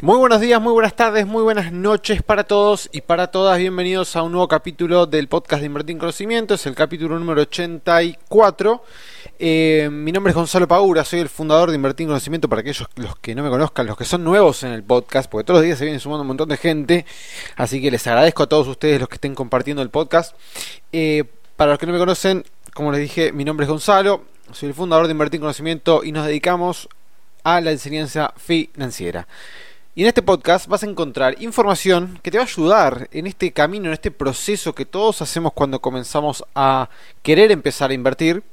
[0.00, 3.58] Muy buenos días, muy buenas tardes, muy buenas noches para todos y para todas.
[3.58, 6.54] Bienvenidos a un nuevo capítulo del podcast de Invertir en Conocimiento.
[6.54, 8.84] Es el capítulo número 84.
[9.40, 12.86] Eh, mi nombre es Gonzalo Paura, soy el fundador de Invertir en Conocimiento para aquellos
[12.94, 15.64] los que no me conozcan, los que son nuevos en el podcast, porque todos los
[15.64, 17.04] días se viene sumando un montón de gente.
[17.56, 20.36] Así que les agradezco a todos ustedes los que estén compartiendo el podcast.
[20.92, 21.24] Eh,
[21.56, 24.22] para los que no me conocen, como les dije, mi nombre es Gonzalo,
[24.52, 26.88] soy el fundador de Invertir en Conocimiento y nos dedicamos
[27.42, 29.26] a la enseñanza financiera.
[29.94, 33.52] Y en este podcast vas a encontrar información que te va a ayudar en este
[33.52, 36.88] camino, en este proceso que todos hacemos cuando comenzamos a
[37.22, 38.44] querer empezar a invertir,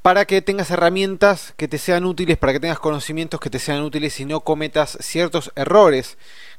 [0.00, 3.82] para que tengas herramientas que te sean útiles, para que tengas conocimientos que te sean
[3.82, 6.16] útiles y no cometas ciertos errores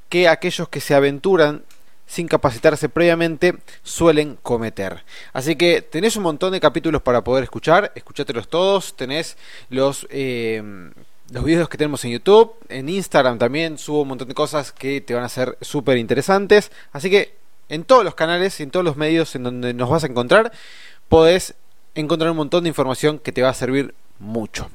[0.08, 1.64] que aquellos que se aventuran
[2.06, 5.04] sin capacitarse previamente suelen cometer.
[5.32, 9.38] Así que tenés un montón de capítulos para poder escuchar, escúchatelos todos, tenés
[9.70, 10.06] los...
[10.12, 10.92] Eh,
[11.32, 15.02] los videos que tenemos en YouTube, en Instagram también subo un montón de cosas que
[15.02, 16.72] te van a ser súper interesantes.
[16.92, 17.36] Así que
[17.70, 20.52] en todos los canales en todos los medios en donde nos vas a encontrar,
[21.08, 21.56] podés
[21.96, 24.70] encontrar un montón de información que te va a servir mucho.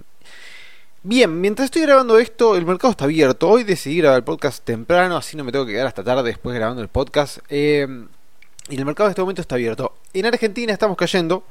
[1.02, 3.48] Bien, mientras estoy grabando esto, el mercado está abierto.
[3.48, 6.56] Hoy decidí grabar el podcast temprano, así no me tengo que quedar hasta tarde después
[6.56, 7.38] grabando el podcast.
[7.50, 7.86] Eh,
[8.70, 9.94] y el mercado en este momento está abierto.
[10.14, 11.44] En Argentina estamos cayendo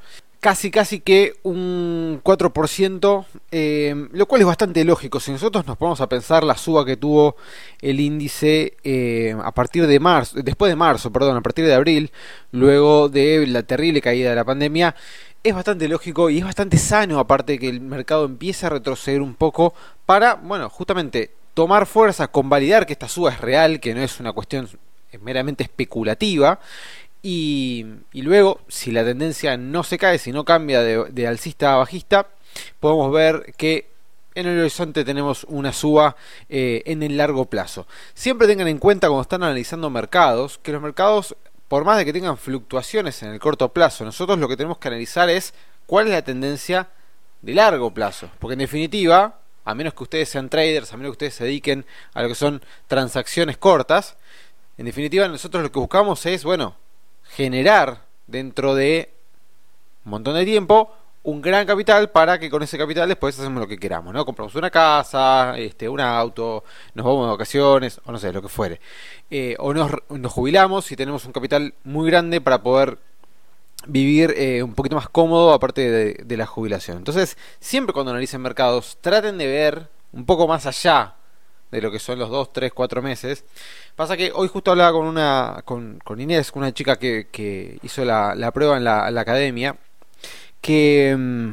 [0.43, 5.21] casi casi que un 4%, eh, lo cual es bastante lógico.
[5.21, 7.37] Si nosotros nos ponemos a pensar la suba que tuvo
[7.81, 12.11] el índice eh, a partir de marzo, después de marzo, perdón, a partir de abril,
[12.51, 14.93] luego de la terrible caída de la pandemia,
[15.41, 19.35] es bastante lógico y es bastante sano, aparte que el mercado empiece a retroceder un
[19.35, 19.73] poco
[20.05, 24.33] para, bueno, justamente tomar fuerza, convalidar que esta suba es real, que no es una
[24.33, 24.67] cuestión
[25.21, 26.59] meramente especulativa
[27.25, 32.27] y, luego, si la tendencia no se cae, si no cambia de, alcista a bajista,
[32.81, 33.89] podemos ver que
[34.35, 36.17] en el horizonte tenemos una suba
[36.49, 37.87] eh, en el largo plazo.
[38.13, 41.37] Siempre tengan en cuenta cuando están analizando mercados, que los mercados,
[41.69, 44.89] por más de que tengan fluctuaciones en el corto plazo, nosotros lo que tenemos que
[44.89, 45.53] analizar es
[45.85, 46.89] cuál es la tendencia
[47.41, 48.29] de largo plazo.
[48.39, 51.85] Porque en definitiva, a menos que ustedes sean traders, a menos que ustedes se dediquen
[52.13, 54.17] a lo que son transacciones cortas,
[54.77, 56.75] en definitiva nosotros lo que buscamos es, bueno,
[57.35, 59.13] generar dentro de
[60.05, 60.91] un montón de tiempo
[61.23, 64.25] un gran capital para que con ese capital después hacemos lo que queramos, ¿no?
[64.25, 68.49] Compramos una casa, este, un auto, nos vamos de vacaciones, o no sé, lo que
[68.49, 68.81] fuere.
[69.31, 69.91] Eh, o nos,
[70.31, 72.99] jubilamos y tenemos un capital muy grande para poder
[73.87, 76.97] vivir eh, un poquito más cómodo aparte de, de la jubilación.
[76.97, 81.15] Entonces, siempre cuando analicen mercados, traten de ver un poco más allá
[81.73, 83.43] de lo que son los 2, 3, 4 meses.
[83.95, 88.05] Pasa que hoy justo hablaba con una con, con Inés, una chica que, que hizo
[88.05, 89.75] la, la, prueba en la, academia,
[90.61, 91.49] que, mm,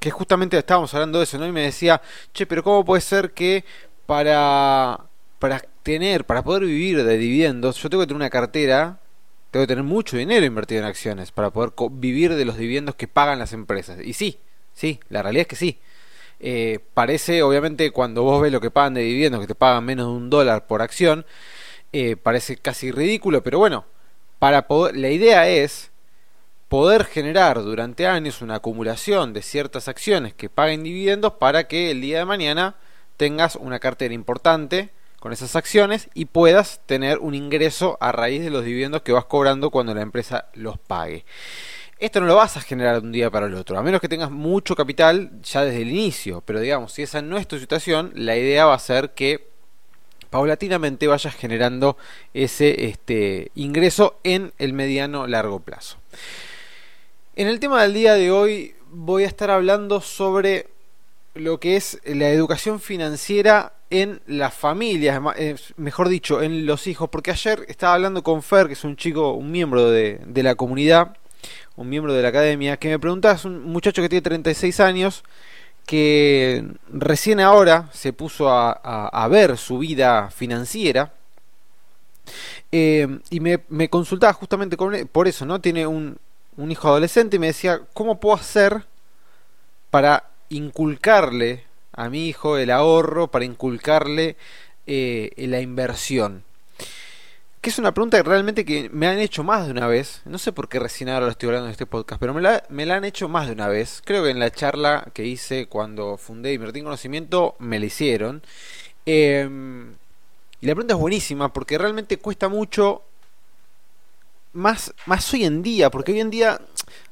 [0.00, 1.46] que justamente estábamos hablando de eso, ¿no?
[1.46, 2.00] Y me decía,
[2.32, 3.64] che, pero ¿cómo puede ser que
[4.06, 5.00] para,
[5.38, 8.98] para tener, para poder vivir de dividendos, yo tengo que tener una cartera
[9.50, 13.08] tengo que tener mucho dinero invertido en acciones para poder vivir de los dividendos que
[13.08, 13.98] pagan las empresas.
[14.04, 14.38] Y sí,
[14.74, 15.78] sí, la realidad es que sí.
[16.40, 20.06] Eh, parece, obviamente, cuando vos ves lo que pagan de dividendos, que te pagan menos
[20.06, 21.26] de un dólar por acción,
[21.92, 23.86] eh, parece casi ridículo, pero bueno,
[24.38, 25.90] para poder, la idea es
[26.68, 32.00] poder generar durante años una acumulación de ciertas acciones que paguen dividendos para que el
[32.00, 32.76] día de mañana
[33.16, 38.50] tengas una cartera importante con esas acciones y puedas tener un ingreso a raíz de
[38.50, 41.24] los dividendos que vas cobrando cuando la empresa los pague.
[42.00, 44.08] Esto no lo vas a generar de un día para el otro, a menos que
[44.08, 46.42] tengas mucho capital ya desde el inicio.
[46.42, 49.48] Pero digamos, si esa no es tu situación, la idea va a ser que
[50.30, 51.96] paulatinamente vayas generando
[52.34, 55.96] ese este, ingreso en el mediano largo plazo.
[57.34, 60.68] En el tema del día de hoy voy a estar hablando sobre
[61.34, 65.20] lo que es la educación financiera en las familias,
[65.76, 69.32] mejor dicho, en los hijos, porque ayer estaba hablando con Fer, que es un chico,
[69.32, 71.16] un miembro de la comunidad,
[71.76, 75.24] un miembro de la academia, que me preguntaba, un muchacho que tiene 36 años,
[75.86, 81.12] que recién ahora se puso a, ver su vida financiera.
[82.70, 85.60] Eh, y me, consultaba justamente con por eso, ¿no?
[85.60, 86.18] Tiene un,
[86.58, 88.84] un hijo adolescente y me decía, ¿cómo puedo hacer
[89.90, 94.36] para inculcarle a mi hijo el ahorro, para inculcarle
[94.86, 96.44] eh, la inversión?
[97.60, 100.22] Que es una pregunta que realmente que me han hecho más de una vez.
[100.24, 102.62] No sé por qué recién ahora lo estoy hablando en este podcast, pero me la,
[102.68, 104.02] me la han hecho más de una vez.
[104.04, 108.42] Creo que en la charla que hice cuando fundé Invertir en Conocimiento me la hicieron.
[109.06, 109.94] Em,
[110.60, 113.02] y la pregunta es buenísima porque realmente cuesta mucho
[114.52, 116.60] más, más hoy en día, porque hoy en día,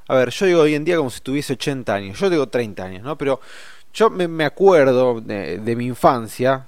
[0.08, 2.84] a ver, yo digo hoy en día como si tuviese 80 años, yo digo 30
[2.84, 3.16] años, ¿no?
[3.16, 3.40] Pero
[3.96, 6.66] yo me, acuerdo de, mi infancia,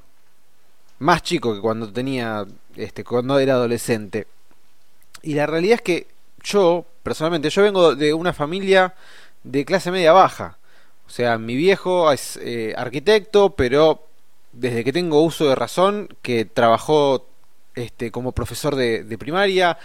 [0.99, 2.45] más chico que cuando tenía,
[2.77, 4.27] este, cuando era adolescente.
[5.23, 6.07] Y la realidad es que
[6.43, 8.95] yo, personalmente, yo vengo de una familia
[9.45, 10.59] de clase media baja.
[11.07, 14.03] O sea, mi viejo es eh, arquitecto, pero
[14.53, 17.27] desde que tengo uso de razón, que trabajó
[17.75, 19.79] este, como profesor de, primaria.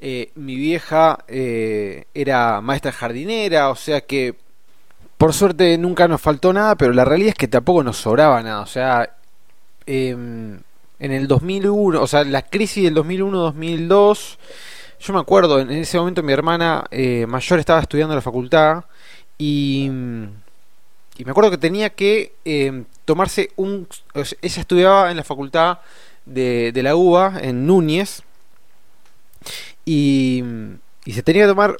[0.00, 4.34] Eh, mi vieja eh, era maestra jardinera, o sea que
[5.16, 8.60] por suerte nunca nos faltó nada, pero la realidad es que tampoco nos sobraba nada.
[8.60, 9.16] O sea,
[9.86, 10.60] em,
[10.98, 14.38] en el 2001, o sea, la crisis del 2001-2002,
[15.00, 16.84] yo me acuerdo, en ese momento mi hermana
[17.26, 18.84] mayor estaba estudiando en la facultad
[19.36, 19.90] y
[21.16, 23.86] y me acuerdo que tenía que eh, tomarse un...
[24.14, 25.78] ella estudiaba en la facultad
[26.24, 28.22] de, de la UBA, en Núñez,
[29.84, 30.42] y,
[31.04, 31.76] y se tenía que tomar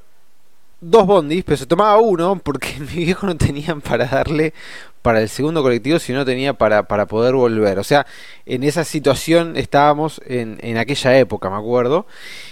[0.82, 4.52] dos bondis, pero se tomaba uno porque mi viejo no tenían para darle
[5.00, 7.79] para el segundo colectivo, si no tenía para, para poder volver.
[7.79, 8.06] O sea,
[8.46, 12.06] en esa situación estábamos en, en aquella época, me acuerdo.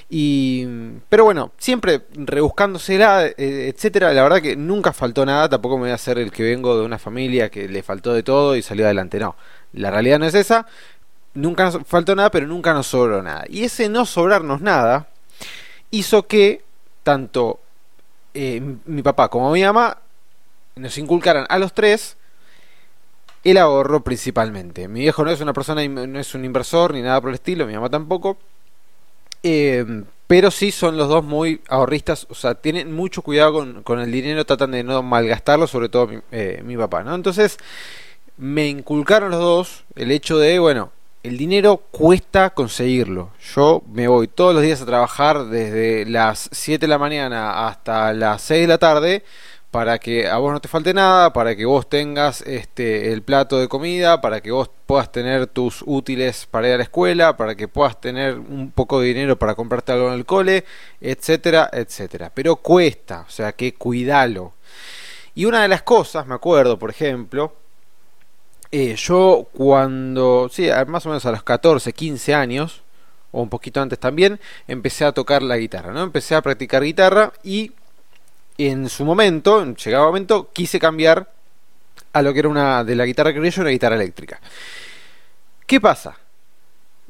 [0.09, 0.67] Y,
[1.09, 4.13] pero bueno, siempre rebuscándosela, eh, etcétera.
[4.13, 5.49] La verdad que nunca faltó nada.
[5.49, 8.25] Tampoco me voy a hacer el que vengo de una familia que le faltó de
[8.25, 9.21] todo y salió adelante.
[9.21, 9.37] No,
[9.73, 10.67] la realidad no es esa.
[11.35, 13.45] Nunca nos faltó nada, pero nunca nos sobró nada.
[13.49, 15.07] Y ese no sobrarnos nada
[15.93, 16.63] hizo que
[17.05, 17.61] tanto
[18.35, 19.99] eh, mi papá como mi mamá
[20.77, 22.17] nos inculcaran a los tres
[23.45, 24.89] el ahorro principalmente.
[24.89, 27.67] Mi viejo no es una persona, no es un inversor ni nada por el estilo,
[27.67, 28.37] mi mamá tampoco.
[29.43, 34.13] Eh, pero sí son los dos muy ahorristas, o sea, tienen mucho cuidado con, el
[34.13, 37.15] dinero, tratan de no malgastarlo, sobre todo mi, eh, mi papá, ¿no?
[37.15, 37.59] Entonces,
[38.37, 43.31] me inculcaron los dos el hecho de, bueno, el dinero cuesta conseguirlo.
[43.55, 48.13] Yo me voy todos los días a trabajar desde las 7 de la mañana hasta
[48.15, 49.25] las 6 de la tarde
[49.71, 53.59] para que a vos no te falte nada, para que vos tengas este el plato
[53.59, 57.55] de comida, para que vos puedas tener tus útiles para ir a la escuela, para
[57.55, 60.65] que puedas tener un poco de dinero para comprarte algo en el cole,
[61.01, 62.33] etcétera, etcétera.
[62.35, 64.55] Pero cuesta, o sea que cuidalo.
[65.35, 67.55] Y una de las cosas, me acuerdo, por ejemplo,
[68.73, 72.83] eh, yo cuando, sí, más o menos a los 14, 15 años,
[73.33, 76.03] o un poquito antes también, empecé a tocar la guitarra, ¿no?
[76.03, 77.73] Empecé a practicar guitarra y
[78.59, 81.33] en su momento, en llegado momento, quise cambiar
[82.13, 84.41] a lo que era una de la guitarra que yo, una guitarra eléctrica.
[85.67, 86.17] ¿Qué pasa?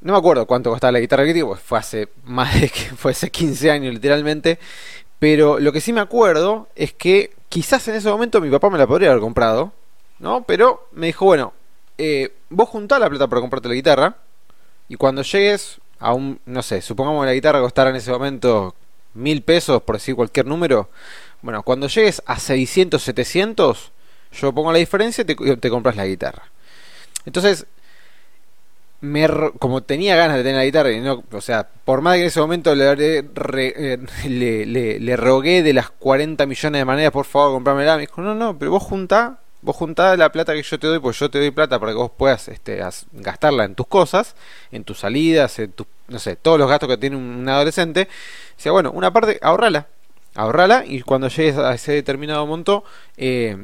[0.02, 3.12] No me acuerdo cuánto costaba la guitarra eléctrica, pues fue hace más de que fue
[3.12, 4.58] hace 15 años literalmente,
[5.18, 8.78] pero lo que sí me acuerdo es que quizás en ese momento mi papá me
[8.78, 9.72] la podría haber comprado,
[10.20, 10.44] ¿no?
[10.44, 11.52] Pero me dijo, bueno,
[11.98, 14.16] eh, vos juntá la plata para comprarte la guitarra
[14.88, 18.74] y cuando llegues a un, no sé, supongamos que la guitarra costara en ese momento
[19.14, 20.88] mil pesos, por decir cualquier número,
[21.42, 23.92] bueno, cuando llegues a 600, 700,
[24.32, 26.44] yo pongo la diferencia y te, compras la guitarra.
[27.24, 27.66] Entonces,
[29.00, 29.26] me,
[29.58, 32.26] como tenía ganas de tener la guitarra, y no, o sea, por más que en
[32.26, 33.98] ese momento le, eh,
[35.00, 38.58] le, rogué de las 40 millones de maneras, por favor, comprármela, me dijo, no, no,
[38.58, 41.50] pero vos juntá, vos juntá la plata que yo te doy, pues yo te doy
[41.50, 44.34] plata para que vos puedas este, gastarla en tus cosas,
[44.72, 48.08] en tus salidas, en tus, no sé, todos los gastos que tiene un adolescente.
[48.56, 49.88] O sea, bueno, una parte, ahorrala,
[50.34, 52.84] ahorrala y cuando llegues a ese determinado monto,
[53.16, 53.56] eh,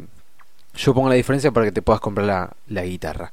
[0.75, 3.33] yo pongo la diferencia para que te puedas comprar la, la, guitarra.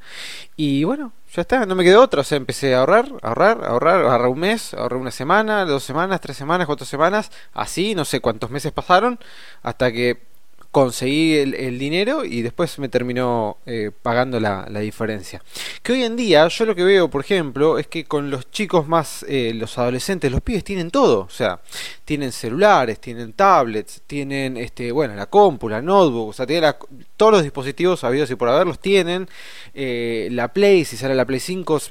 [0.56, 2.22] Y bueno, ya está, no me quedó otra.
[2.22, 6.22] O sea, empecé a ahorrar, ahorrar, ahorrar, ahorrar un mes, ahorré una semana, dos semanas,
[6.22, 9.20] tres semanas, cuatro semanas, así, no sé cuántos meses pasaron,
[9.62, 10.33] hasta que
[10.74, 15.40] conseguí el, dinero y después me terminó eh, pagando la, diferencia.
[15.84, 18.88] Que hoy en día yo lo que veo, por ejemplo, es que con los chicos
[18.88, 21.60] más, eh, los adolescentes, los pibes tienen todo, o sea,
[22.06, 26.74] tienen celulares, tienen tablets, tienen, este, bueno, la compu, la notebook, o sea, tienen
[27.18, 29.30] todos los dispositivos habidos y por haberlos tienen,
[29.76, 31.82] eh, la Play, si sale la Play 5,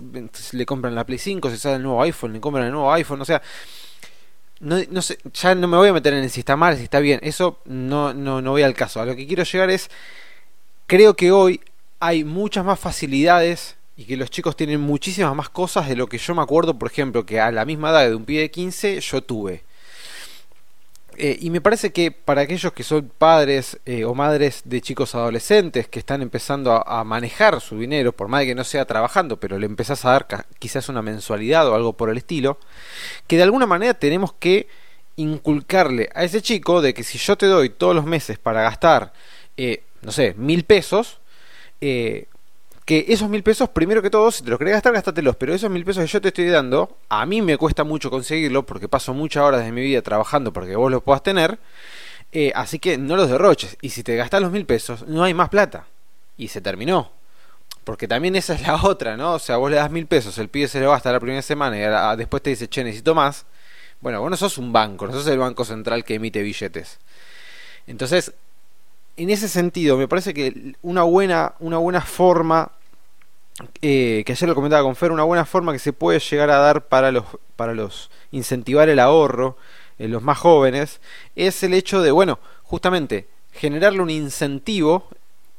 [0.55, 3.21] le compran la Play 5, si sale el nuevo iPhone, le compran el nuevo iPhone,
[3.21, 3.41] o sea,
[4.63, 7.01] no, no sé, ya no me voy a meter en si está mal, si está
[7.01, 9.01] bien, eso no, no, no voy al caso.
[9.01, 9.91] A lo que quiero llegar es,
[10.87, 11.61] creo que hoy
[11.99, 16.17] hay muchas más facilidades y que los chicos tienen muchísimas más cosas de lo que
[16.17, 19.01] yo me acuerdo, por ejemplo, que a la misma edad de un pibe de 15
[19.01, 19.65] yo tuve.
[21.17, 25.15] Eh, y me parece que para aquellos que son padres eh, o madres de chicos
[25.15, 29.39] adolescentes que están empezando a, manejar su dinero, por más de que no sea trabajando,
[29.39, 30.27] pero le empezás a dar
[30.59, 32.59] quizás una mensualidad o algo por el estilo,
[33.27, 34.69] que de alguna manera tenemos que
[35.17, 39.13] inculcarle a ese chico de que si yo te doy todos los meses para gastar,
[39.57, 41.21] eh, no sé, mil pesos,
[42.85, 45.37] que esos mil pesos, primero que todo, si te los querés gastar, gástatelos.
[45.37, 48.67] Pero esos mil pesos que yo te estoy dando, a mí me cuesta mucho conseguirlo
[48.67, 51.59] porque paso muchas horas de mi vida trabajando para que vos los puedas tener.
[52.33, 53.77] Eh, así que no los derroches.
[53.83, 55.87] Y si te gastas los mil pesos, no hay más plata.
[56.37, 57.13] Y se terminó.
[57.85, 59.35] Porque también esa es la otra, ¿no?
[59.35, 62.15] O sea, vos le das mil pesos, el pibe se lo gasta la primera semana
[62.15, 63.47] y después te dice, che, necesito más.
[64.01, 66.99] Bueno, vos no sos un banco, no sos el banco central que emite billetes.
[67.87, 68.33] Entonces,
[69.17, 72.73] en ese sentido, me parece que una buena, una buena forma,
[73.81, 76.59] eh, que ayer lo comentaba con Fer, una buena forma que se puede llegar a
[76.59, 77.25] dar para los,
[77.57, 79.57] para los incentivar el ahorro
[79.99, 81.01] en los más jóvenes,
[81.37, 85.09] es el hecho de, bueno, justamente generarle un incentivo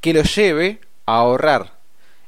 [0.00, 1.74] que lo lleve a ahorrar.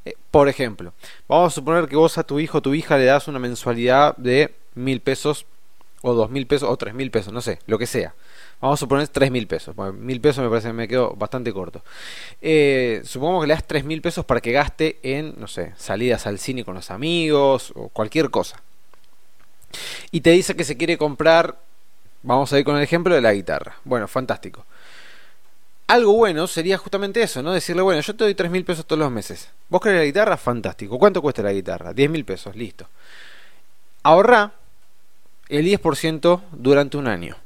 [0.04, 0.92] Eh, por ejemplo,
[1.28, 4.16] vamos a suponer que vos a tu hijo o tu hija le das una mensualidad
[4.16, 5.45] de mil pesos
[6.02, 8.14] o dos mil pesos o tres mil pesos, no sé, lo que sea.
[8.61, 9.77] Vamos a suponer tres mil pesos.
[9.95, 11.83] Mil pesos me parece que me quedo bastante corto.
[12.41, 16.27] Eh, supongamos que le das tres mil pesos para que gaste en, no sé, salidas
[16.27, 18.63] al cine con los amigos o cualquier cosa.
[20.11, 21.59] Y te dice que se quiere comprar,
[22.23, 23.77] vamos a ir con el ejemplo de la guitarra.
[23.85, 24.65] Bueno, fantástico.
[25.89, 27.53] Algo bueno sería justamente eso, ¿no?
[27.53, 29.51] Decirle, bueno, yo te doy tres mil pesos todos los meses.
[29.69, 30.37] ¿Vos querés la guitarra?
[30.37, 30.99] Fantástico.
[30.99, 31.93] ¿Cuánto cuesta la guitarra?
[31.93, 32.89] Diez mil pesos, listo.
[34.03, 34.53] Ahorra
[35.49, 37.37] el 10% durante un año.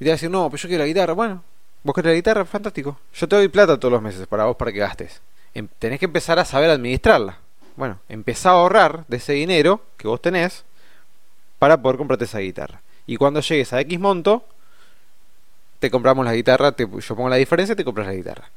[0.00, 1.12] Y te va a decir, no, pero yo quiero la guitarra.
[1.12, 1.42] Bueno,
[1.82, 2.98] vos querés la guitarra, fantástico.
[3.14, 5.20] Yo te doy plata todos los meses para vos para que gastes.
[5.54, 7.38] Em, tenés que empezar a saber administrarla.
[7.76, 10.64] Bueno, empezá a ahorrar de ese dinero que vos tenés
[11.58, 12.80] para poder comprarte esa guitarra.
[13.06, 14.44] Y cuando llegues a X monto,
[15.78, 18.50] te compramos la guitarra, te, yo pongo la diferencia y te compras la guitarra.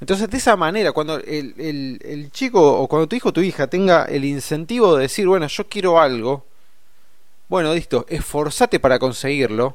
[0.00, 3.40] Entonces, de esa manera, cuando el, el, el, chico o cuando tu hijo o tu
[3.40, 6.44] hija tenga el incentivo de decir, bueno, yo quiero algo,
[7.48, 9.74] bueno, listo, esforzate para conseguirlo,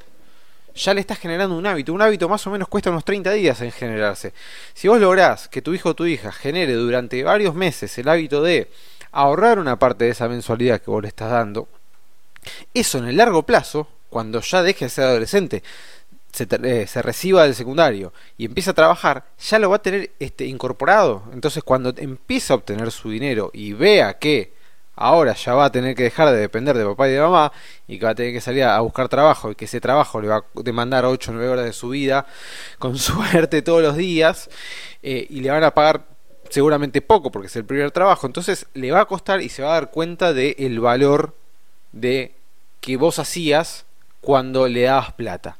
[0.76, 1.94] ya le estás generando un hábito.
[1.94, 4.34] Un hábito más o menos cuesta unos 30 días en generarse.
[4.74, 8.42] Si vos lográs que tu hijo o tu hija genere durante varios meses el hábito
[8.42, 8.70] de
[9.12, 11.68] ahorrar una parte de esa mensualidad que vos le estás dando,
[12.74, 15.64] eso en el largo plazo, cuando ya deje de ser adolescente,
[16.32, 20.12] se, eh, se, reciba del secundario y empieza a trabajar, ya lo va a tener
[20.20, 21.24] este, incorporado.
[21.32, 24.54] Entonces cuando empieza a obtener su dinero y vea que
[24.96, 27.52] ahora ya va a tener que dejar de depender de papá y de mamá
[27.88, 30.28] y que va a tener que salir a buscar trabajo y que ese trabajo le
[30.28, 32.26] va a demandar 8 o 9 horas de su vida
[32.80, 34.50] con suerte todos los días
[35.02, 36.06] eh, y le van a pagar
[36.50, 38.28] seguramente poco porque es el primer trabajo.
[38.28, 41.36] Entonces le va a costar y se va a dar cuenta del el valor
[41.92, 42.36] de
[42.80, 43.86] que vos hacías
[44.22, 45.58] cuando le dabas plata.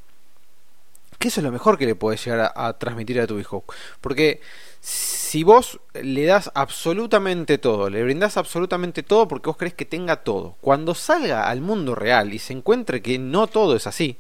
[1.18, 3.64] Que eso es lo mejor que le puedes llegar a, a transmitir a tu hijo.
[4.02, 4.42] Porque
[4.84, 10.18] si vos le das absolutamente todo, le brindás absolutamente todo porque vos crees que tenga
[10.18, 14.18] todo, cuando salga al mundo real y se encuentre que no todo es así,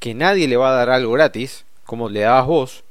[0.00, 2.84] que nadie le va a dar algo gratis, como le dabas vos,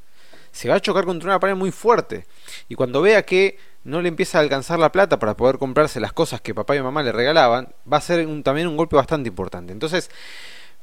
[0.54, 2.26] se va a chocar contra una pared muy fuerte.
[2.70, 6.14] Y cuando vea que no le empieza a alcanzar la plata para poder comprarse las
[6.14, 9.74] cosas que papá y mamá le regalaban, va a ser también un golpe bastante importante.
[9.74, 10.10] Entonces,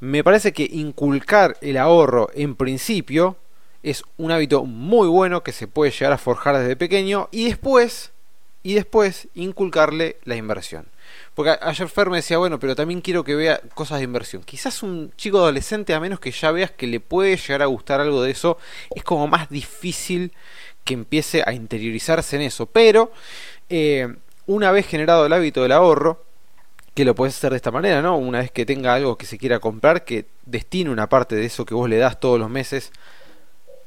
[0.01, 3.39] me parece que inculcar el ahorro en principio
[3.83, 8.13] es un hábito muy bueno que se puede llegar a forjar desde pequeño y después
[8.63, 10.87] y después inculcarle la inversión.
[11.35, 14.43] Porque ayer Fer me decía, bueno, pero también quiero que vea cosas de inversión.
[14.43, 18.01] Quizás un chico adolescente, a menos que ya veas que le puede llegar a gustar
[18.01, 18.59] algo de eso,
[18.95, 20.33] es como más difícil
[20.85, 22.67] que empiece a interiorizarse en eso.
[22.67, 23.13] Pero
[23.71, 24.15] eh,
[24.47, 26.25] una vez generado el hábito del ahorro,
[26.95, 28.19] que lo puedes hacer de esta manera, ¿no?
[28.19, 31.65] Una vez que tenga algo que se quiera comprar, que destine una parte de eso
[31.65, 32.93] que vos le das todos los meses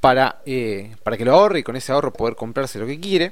[0.03, 3.31] para, eh, para que lo ahorre y con ese ahorro poder comprarse lo que quiere.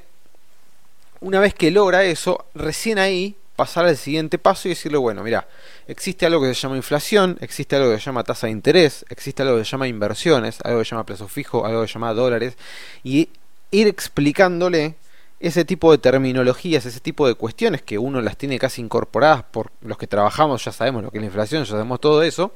[1.20, 5.46] Una vez que logra eso, recién ahí pasar al siguiente paso y decirle, bueno, mira,
[5.86, 9.42] existe algo que se llama inflación, existe algo que se llama tasa de interés, existe
[9.42, 12.14] algo que se llama inversiones, algo que se llama plazo fijo, algo que se llama
[12.14, 12.56] dólares,
[13.04, 13.28] y
[13.70, 14.94] ir explicándole
[15.40, 19.72] ese tipo de terminologías, ese tipo de cuestiones que uno las tiene casi incorporadas por
[19.82, 22.54] los que trabajamos, ya sabemos lo que es la inflación, ya sabemos todo eso,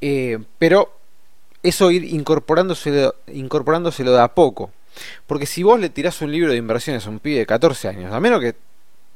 [0.00, 0.99] eh, pero
[1.62, 4.70] eso ir incorporándoselo, incorporándoselo de a poco.
[5.26, 8.12] Porque si vos le tirás un libro de inversiones a un pibe de 14 años,
[8.12, 8.54] a menos que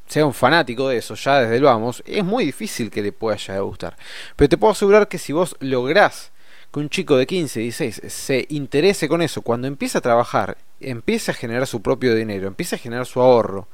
[0.07, 3.37] sea un fanático de eso, ya desde el vamos, es muy difícil que le pueda
[3.37, 3.97] llegar a gustar.
[4.37, 6.31] Pero te puedo asegurar que si vos lográs
[6.73, 11.31] que un chico de 15, 16 se interese con eso, cuando empieza a trabajar, empieza
[11.31, 13.69] a generar su propio dinero, empieza a generar su ahorro,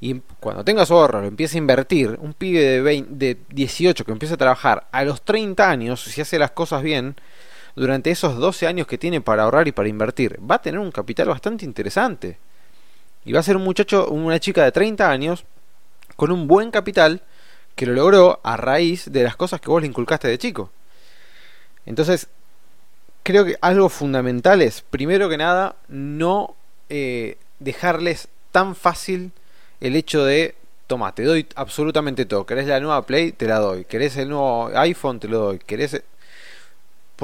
[0.00, 4.04] y cuando tenga su ahorro lo empieza a invertir, un pibe de, 20, de 18
[4.04, 7.16] que empieza a trabajar a los 30 años, si hace las cosas bien,
[7.76, 10.92] durante esos 12 años que tiene para ahorrar y para invertir, va a tener un
[10.92, 12.38] capital bastante interesante.
[13.24, 15.44] Y va a ser un muchacho, una chica de 30 años,
[16.16, 17.22] con un buen capital,
[17.74, 20.70] que lo logró a raíz de las cosas que vos le inculcaste de chico.
[21.86, 22.28] Entonces,
[23.22, 26.54] creo que algo fundamental es, primero que nada, no
[26.88, 29.32] eh, dejarles tan fácil
[29.80, 30.54] el hecho de,
[30.86, 32.46] toma, te doy absolutamente todo.
[32.46, 33.32] ¿Querés la nueva Play?
[33.32, 33.84] Te la doy.
[33.84, 35.18] ¿Querés el nuevo iPhone?
[35.18, 35.58] Te lo doy.
[35.58, 36.02] ¿Querés...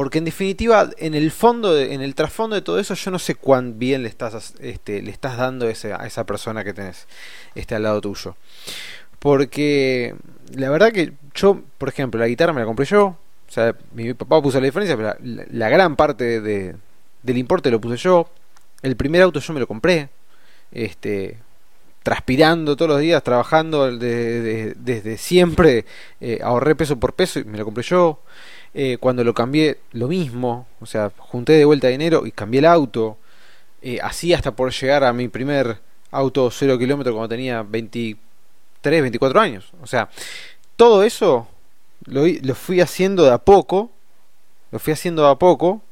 [0.01, 3.35] Porque en definitiva, en el fondo, en el trasfondo de todo eso, yo no sé
[3.35, 5.71] cuán bien le estás, este, le estás dando a
[6.07, 7.07] esa persona que tenés
[7.55, 8.35] este, al lado tuyo.
[9.19, 10.15] Porque
[10.55, 13.09] la verdad que yo, por ejemplo, la guitarra me la compré yo.
[13.09, 13.19] O
[13.53, 16.77] sea, mi papá puso la diferencia, pero la, gran parte de,
[17.23, 18.27] del importe lo puse yo.
[18.81, 20.09] El primer auto yo me lo compré.
[20.73, 21.37] Este,
[22.03, 25.85] transpirando todos los días, trabajando desde siempre.
[26.23, 28.23] Eh, ahorré peso por peso y me lo compré yo.
[28.75, 30.67] Eh, cuando lo cambié, lo mismo.
[30.81, 33.19] O sea, junté de vuelta dinero y cambié el auto.
[33.83, 35.79] Eh, así hasta por llegar a mi primer
[36.11, 39.73] auto cero kilómetro cuando tenía 23, 24 años.
[39.83, 40.09] O sea,
[40.77, 41.49] todo eso
[42.05, 43.91] lo, lo fui haciendo de a poco.
[44.71, 45.83] Lo fui haciendo de a poco.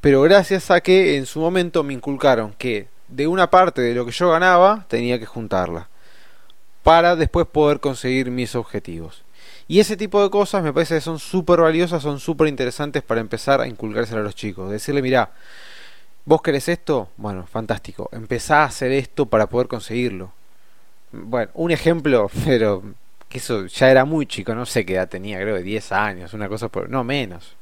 [0.00, 4.06] Pero gracias a que en su momento me inculcaron que de una parte de lo
[4.06, 5.88] que yo ganaba tenía que juntarla.
[6.82, 9.24] Para después poder conseguir mis objetivos.
[9.68, 13.20] Y ese tipo de cosas me parece que son súper valiosas, son súper interesantes para
[13.20, 14.70] empezar a inculcárselo a los chicos.
[14.70, 15.30] Decirle, mira,
[16.24, 20.32] vos querés esto, bueno, fantástico, empezá a hacer esto para poder conseguirlo.
[21.12, 22.82] Bueno, un ejemplo, pero
[23.28, 26.32] que eso ya era muy chico, no sé qué edad tenía, creo de 10 años,
[26.32, 26.88] una cosa por...
[26.88, 27.54] No, menos.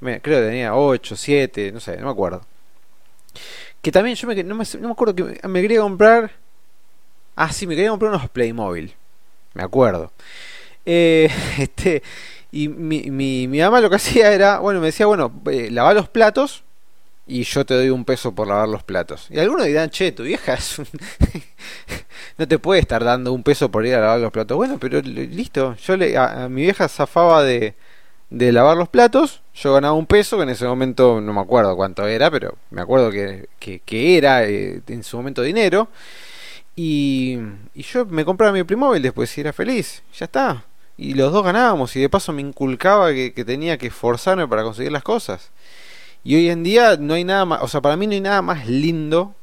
[0.00, 2.44] Creo que tenía 8, 7, no sé, no me acuerdo.
[3.80, 6.32] Que también yo me, no, me, no me acuerdo que me quería comprar...
[7.36, 8.94] Ah, sí, me quería comprar unos Playmobil.
[9.54, 10.12] Me acuerdo.
[10.86, 12.02] Eh, este,
[12.50, 15.94] y mi, mi, mi, mamá lo que hacía era, bueno, me decía, bueno, eh, lava
[15.94, 16.64] los platos
[17.26, 19.26] y yo te doy un peso por lavar los platos.
[19.30, 20.80] Y algunos dirán, che, tu vieja es
[22.38, 24.56] no te puede estar dando un peso por ir a lavar los platos.
[24.56, 27.74] Bueno, pero listo, yo le, a, mi vieja zafaba de,
[28.30, 31.76] de lavar los platos, yo ganaba un peso, que en ese momento no me acuerdo
[31.76, 35.88] cuánto era, pero me acuerdo que, que, era eh, en su momento dinero.
[36.74, 37.38] Y,
[37.74, 40.64] y yo me compraba mi Playmobil después y era feliz, ya está
[40.96, 44.92] y los dos ganábamos y de paso me inculcaba que, tenía que esforzarme para conseguir
[44.92, 45.50] las cosas.
[46.24, 48.42] Y hoy en día no hay nada más, o sea, para mí no hay nada
[48.42, 49.34] más lindo,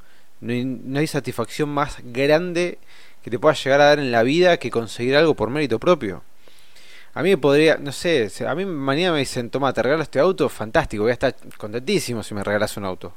[0.42, 2.80] no hay, no hay satisfacción más grande
[3.24, 6.24] que te pueda llegar a dar en la vida que conseguir algo por mérito propio.
[7.14, 10.20] A mí me podría, no sé, a mí mañana me dicen, toma, te regalo este
[10.20, 13.14] auto, fantástico, voy a estar contentísimo si me regalas un auto.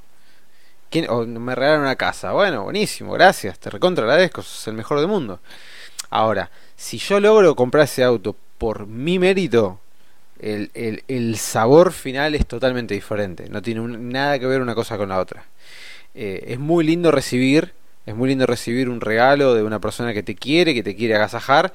[0.90, 4.99] ¿Quién, o me regalan una casa, bueno, buenísimo, gracias, te recontra agradezco, sos el mejor
[4.99, 5.40] del mundo.
[6.11, 6.51] Ahora,
[6.83, 9.79] si yo logro comprar ese auto por mi mérito,
[10.40, 13.49] el, sabor final es totalmente diferente.
[13.49, 15.45] No tiene nada que ver una cosa con la otra.
[16.16, 17.73] Eh, es muy lindo recibir,
[18.05, 21.14] es muy lindo recibir un regalo de una persona que te quiere, que te quiere
[21.14, 21.73] agasajar,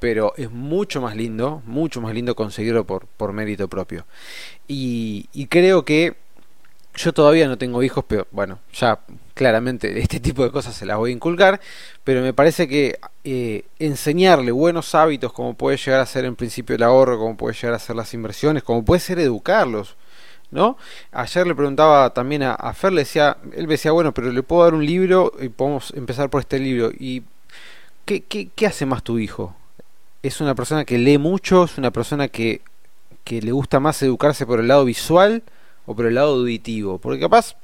[0.00, 4.06] pero es mucho más lindo, mucho más lindo conseguirlo por, por mérito propio.
[4.66, 6.16] Y, y creo que
[6.96, 8.98] yo todavía no tengo hijos, pero bueno, ya
[9.38, 11.60] claramente este tipo de cosas se las voy a inculcar,
[12.04, 16.76] pero me parece que eh, enseñarle buenos hábitos, como puede llegar a ser en principio
[16.76, 19.96] el ahorro, como puede llegar a ser las inversiones, como puede ser educarlos,
[20.50, 20.76] ¿no?
[21.12, 24.64] Ayer le preguntaba también a, Fer, le decía, él me decía, bueno, pero le puedo
[24.64, 26.90] dar un libro y podemos empezar por este libro.
[26.98, 27.22] ¿Y
[28.04, 29.54] qué, qué, qué hace más tu hijo?
[30.22, 31.64] ¿Es una persona que lee mucho?
[31.64, 32.62] ¿Es una persona que,
[33.24, 35.42] que le gusta más educarse por el lado visual?
[35.88, 36.98] o por el lado auditivo.
[36.98, 37.56] Porque capaz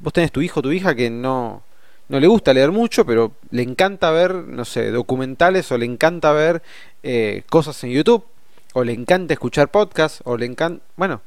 [0.00, 1.62] vos tenés tu hijo o tu hija que no,
[2.08, 6.32] no le gusta leer mucho, pero le encanta ver, no sé, documentales o le encanta
[6.32, 6.62] ver
[7.02, 8.24] eh, cosas en YouTube,
[8.72, 10.82] o le encanta escuchar podcasts, o le encanta...
[10.96, 11.22] Bueno,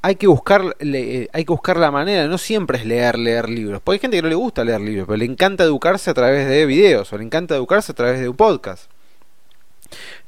[0.00, 3.96] hay que buscar hay que buscar la manera no siempre es leer leer libros porque
[3.96, 6.66] hay gente que no le gusta leer libros pero le encanta educarse a través de
[6.66, 8.90] videos o le encanta educarse a través de un podcast.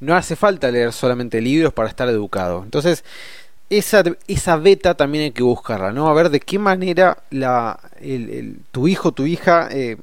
[0.00, 2.62] No hace falta leer solamente libros para estar educado.
[2.64, 3.04] Entonces
[3.70, 6.08] esa, esa beta también hay que buscarla, ¿no?
[6.08, 9.96] A ver de qué manera la, el, tu hijo, tu hija, eh,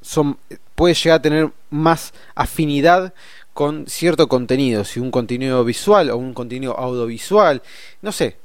[0.00, 0.38] son,
[0.74, 3.12] puede llegar a tener más afinidad
[3.52, 7.60] con cierto contenido, si un contenido visual o un contenido audiovisual,
[8.02, 8.36] no sé,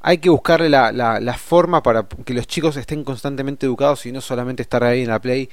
[0.00, 4.12] hay que buscarle la, la, la, forma para que los chicos estén constantemente educados y
[4.12, 5.48] no solamente estar ahí en la play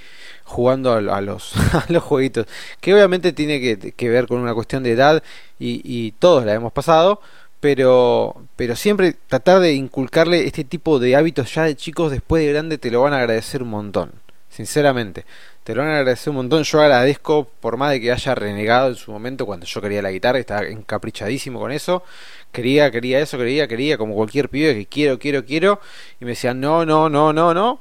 [0.45, 2.47] jugando a, los, a los jueguitos,
[2.79, 5.21] que obviamente tiene que, que, ver con una cuestión de edad
[5.59, 7.21] y, y todos la hemos pasado,
[7.59, 12.51] pero pero siempre tratar de inculcarle este tipo de hábitos ya de chicos después de
[12.51, 14.11] grande te lo van a agradecer un montón
[14.49, 15.25] sinceramente.
[15.63, 16.63] Te lo van a agradecer un montón.
[16.63, 20.11] Yo agradezco por más de que haya renegado en su momento cuando yo quería la
[20.11, 22.03] guitarra estaba encaprichadísimo con eso
[22.51, 25.79] quería quería eso quería quería como cualquier pibe que quiero quiero quiero
[26.19, 27.79] y me decían no no no no no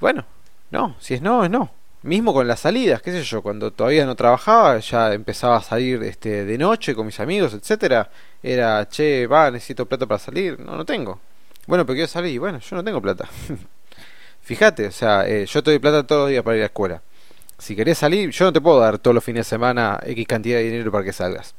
[0.00, 0.24] bueno
[0.70, 1.70] no si es no es no.
[2.02, 6.00] Mismo con las salidas, qué sé yo, cuando todavía no trabajaba, ya empezaba a salir
[6.04, 8.10] este de noche con mis amigos, etcétera,
[8.42, 11.20] era, che, va, necesito plata para salir, no, no tengo.
[11.66, 13.28] Bueno, pero quiero salir, bueno, yo no tengo plata.
[14.42, 16.66] Fíjate, o sea, eh, yo te doy plata todos los días para ir a la
[16.66, 17.02] escuela.
[17.58, 20.58] Si querés salir, yo no te puedo dar todos los fines de semana X cantidad
[20.58, 21.54] de dinero para que salgas.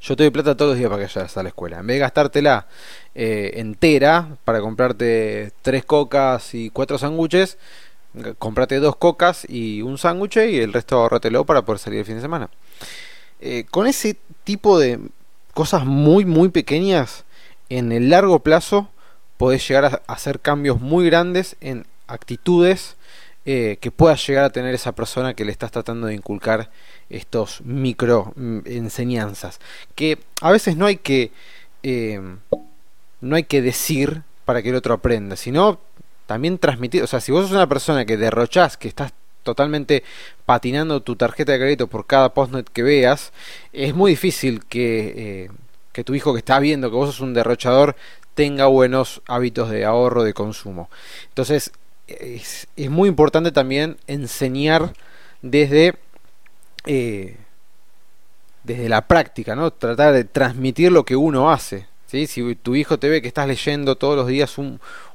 [0.00, 1.78] Yo te doy plata todos los días para que vayas a la escuela.
[1.78, 2.66] En vez de gastártela
[3.14, 7.56] eh, entera para comprarte tres cocas y cuatro sándwiches,
[8.38, 12.16] comprate dos cocas y un sándwich y el resto ahorratelo para poder salir el fin
[12.16, 12.50] de semana.
[13.40, 15.00] Eh, con ese tipo de
[15.54, 17.24] cosas muy muy pequeñas,
[17.68, 18.90] en el largo plazo
[19.36, 22.96] podés llegar a hacer cambios muy grandes en actitudes
[23.46, 26.70] eh, que pueda llegar a tener esa persona que le estás tratando de inculcar
[27.10, 29.60] estos micro mm, enseñanzas.
[29.94, 31.30] Que a veces no hay que
[31.82, 32.20] eh,
[33.20, 35.78] no hay que decir para que el otro aprenda sino
[36.26, 37.02] también transmitir.
[37.02, 39.12] O sea si vos sos una persona que derrochás que estás
[39.44, 40.02] totalmente
[40.44, 43.32] patinando tu tarjeta de crédito por cada postnet que veas
[43.72, 45.50] es muy difícil que eh,
[45.92, 47.94] que tu hijo que está viendo que vos sos un derrochador
[48.34, 50.90] tenga buenos hábitos de ahorro de consumo
[51.28, 51.70] entonces
[52.06, 54.92] es, muy importante también enseñar
[55.42, 55.94] desde,
[56.86, 57.36] eh,
[58.62, 59.70] desde la práctica, ¿no?
[59.72, 61.86] Tratar de transmitir lo que uno hace.
[62.06, 62.26] ¿sí?
[62.26, 64.56] Si tu hijo te ve que estás leyendo todos los días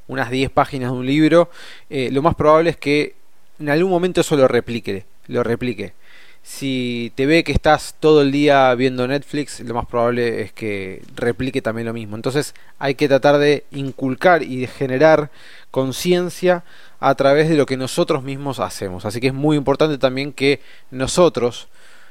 [0.07, 1.49] unas 10 páginas de un libro,
[1.89, 3.15] eh, lo más probable es que
[3.59, 5.05] en algún momento eso lo replique.
[5.27, 5.93] Lo replique.
[6.41, 11.03] Si te ve que estás todo el día viendo Netflix, lo más probable es que
[11.15, 12.15] replique también lo mismo.
[12.15, 15.29] Entonces hay que tratar de inculcar y de generar
[15.69, 16.63] conciencia
[16.99, 19.05] a través de lo que nosotros mismos hacemos.
[19.05, 21.67] Así que es muy importante también que nosotros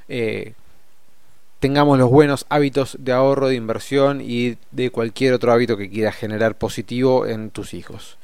[0.09, 0.53] eh,
[1.59, 6.13] tengamos los buenos hábitos de ahorro, de inversión y de cualquier otro hábito que quiera
[6.13, 8.18] generar positivo en tus hijos.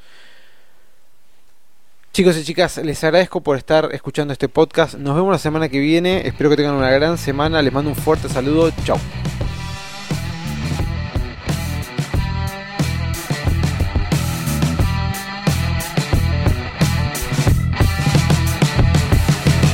[2.15, 4.93] Chicos y chicas, les agradezco por estar escuchando este podcast.
[4.93, 6.25] Nos vemos la semana que viene.
[6.25, 7.61] Espero que tengan una gran semana.
[7.61, 8.71] Les mando un fuerte saludo.
[8.85, 8.97] Chao.